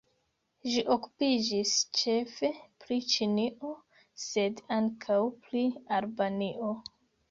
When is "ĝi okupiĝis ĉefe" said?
0.69-2.51